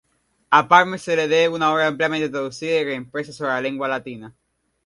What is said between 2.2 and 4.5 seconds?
traducida y reimpresa sobre la lengua latina.